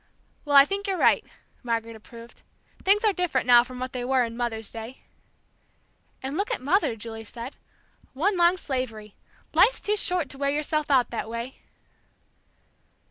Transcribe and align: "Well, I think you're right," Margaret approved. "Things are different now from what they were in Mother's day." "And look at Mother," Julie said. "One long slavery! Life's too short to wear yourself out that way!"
"Well, 0.45 0.55
I 0.55 0.65
think 0.65 0.87
you're 0.87 0.97
right," 0.97 1.23
Margaret 1.61 1.95
approved. 1.95 2.41
"Things 2.83 3.05
are 3.05 3.13
different 3.13 3.45
now 3.45 3.63
from 3.63 3.77
what 3.79 3.93
they 3.93 4.03
were 4.03 4.23
in 4.23 4.35
Mother's 4.35 4.71
day." 4.71 5.01
"And 6.23 6.35
look 6.35 6.49
at 6.49 6.59
Mother," 6.59 6.95
Julie 6.95 7.23
said. 7.23 7.55
"One 8.13 8.35
long 8.35 8.57
slavery! 8.57 9.13
Life's 9.53 9.79
too 9.79 9.95
short 9.95 10.27
to 10.29 10.39
wear 10.39 10.49
yourself 10.49 10.89
out 10.89 11.11
that 11.11 11.29
way!" 11.29 11.59